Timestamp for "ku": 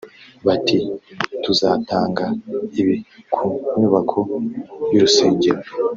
3.33-3.45